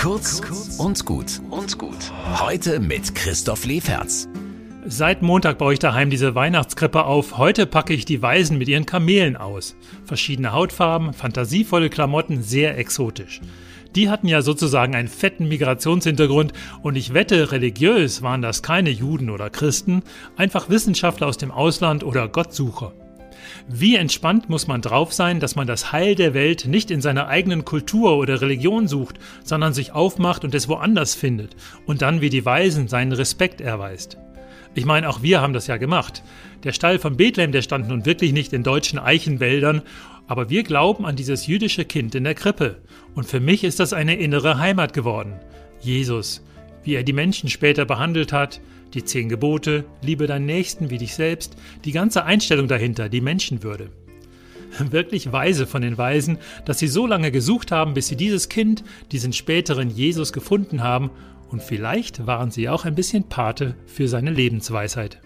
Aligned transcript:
Kurz 0.00 0.40
und 0.78 1.04
gut 1.04 1.42
und 1.50 1.76
gut. 1.76 2.10
Heute 2.40 2.80
mit 2.80 3.14
Christoph 3.14 3.66
Leferz. 3.66 4.28
Seit 4.86 5.20
Montag 5.20 5.58
baue 5.58 5.74
ich 5.74 5.78
daheim 5.78 6.08
diese 6.08 6.34
Weihnachtskrippe 6.34 7.04
auf. 7.04 7.36
Heute 7.36 7.66
packe 7.66 7.92
ich 7.92 8.06
die 8.06 8.22
Weisen 8.22 8.56
mit 8.56 8.68
ihren 8.68 8.86
Kamelen 8.86 9.36
aus. 9.36 9.76
Verschiedene 10.06 10.52
Hautfarben, 10.52 11.12
fantasievolle 11.12 11.90
Klamotten, 11.90 12.42
sehr 12.42 12.78
exotisch. 12.78 13.42
Die 13.94 14.08
hatten 14.08 14.26
ja 14.26 14.40
sozusagen 14.40 14.94
einen 14.94 15.08
fetten 15.08 15.48
Migrationshintergrund 15.48 16.54
und 16.80 16.96
ich 16.96 17.12
wette, 17.12 17.52
religiös 17.52 18.22
waren 18.22 18.40
das 18.40 18.62
keine 18.62 18.88
Juden 18.88 19.28
oder 19.28 19.50
Christen, 19.50 20.02
einfach 20.34 20.70
Wissenschaftler 20.70 21.26
aus 21.26 21.36
dem 21.36 21.50
Ausland 21.50 22.04
oder 22.04 22.26
Gottsucher. 22.26 22.94
Wie 23.68 23.96
entspannt 23.96 24.48
muss 24.48 24.66
man 24.66 24.82
drauf 24.82 25.12
sein, 25.12 25.40
dass 25.40 25.56
man 25.56 25.66
das 25.66 25.92
Heil 25.92 26.14
der 26.14 26.34
Welt 26.34 26.66
nicht 26.66 26.90
in 26.90 27.00
seiner 27.00 27.28
eigenen 27.28 27.64
Kultur 27.64 28.16
oder 28.16 28.40
Religion 28.40 28.88
sucht, 28.88 29.18
sondern 29.44 29.72
sich 29.72 29.92
aufmacht 29.92 30.44
und 30.44 30.54
es 30.54 30.68
woanders 30.68 31.14
findet 31.14 31.56
und 31.86 32.02
dann 32.02 32.20
wie 32.20 32.30
die 32.30 32.44
Weisen 32.44 32.88
seinen 32.88 33.12
Respekt 33.12 33.60
erweist. 33.60 34.18
Ich 34.74 34.84
meine, 34.84 35.08
auch 35.08 35.22
wir 35.22 35.40
haben 35.40 35.52
das 35.52 35.66
ja 35.66 35.76
gemacht. 35.78 36.22
Der 36.62 36.72
Stall 36.72 36.98
von 36.98 37.16
Bethlehem, 37.16 37.52
der 37.52 37.62
stand 37.62 37.88
nun 37.88 38.06
wirklich 38.06 38.32
nicht 38.32 38.52
in 38.52 38.62
deutschen 38.62 38.98
Eichenwäldern, 38.98 39.82
aber 40.28 40.48
wir 40.48 40.62
glauben 40.62 41.06
an 41.06 41.16
dieses 41.16 41.48
jüdische 41.48 41.84
Kind 41.84 42.14
in 42.14 42.22
der 42.22 42.36
Krippe. 42.36 42.76
Und 43.16 43.26
für 43.26 43.40
mich 43.40 43.64
ist 43.64 43.80
das 43.80 43.92
eine 43.92 44.16
innere 44.16 44.58
Heimat 44.58 44.92
geworden. 44.92 45.40
Jesus, 45.80 46.44
wie 46.84 46.94
er 46.94 47.02
die 47.02 47.12
Menschen 47.12 47.48
später 47.48 47.84
behandelt 47.84 48.32
hat, 48.32 48.60
die 48.94 49.04
zehn 49.04 49.28
Gebote, 49.28 49.84
liebe 50.02 50.26
deinen 50.26 50.46
Nächsten 50.46 50.90
wie 50.90 50.98
dich 50.98 51.14
selbst, 51.14 51.56
die 51.84 51.92
ganze 51.92 52.24
Einstellung 52.24 52.68
dahinter, 52.68 53.08
die 53.08 53.20
Menschenwürde. 53.20 53.90
Wirklich 54.78 55.32
weise 55.32 55.66
von 55.66 55.82
den 55.82 55.98
Weisen, 55.98 56.38
dass 56.64 56.78
sie 56.78 56.88
so 56.88 57.06
lange 57.06 57.30
gesucht 57.30 57.72
haben, 57.72 57.94
bis 57.94 58.08
sie 58.08 58.16
dieses 58.16 58.48
Kind, 58.48 58.84
diesen 59.12 59.32
späteren 59.32 59.90
Jesus 59.90 60.32
gefunden 60.32 60.82
haben, 60.82 61.10
und 61.48 61.62
vielleicht 61.64 62.28
waren 62.28 62.52
sie 62.52 62.68
auch 62.68 62.84
ein 62.84 62.94
bisschen 62.94 63.24
Pate 63.24 63.74
für 63.84 64.06
seine 64.06 64.30
Lebensweisheit. 64.30 65.20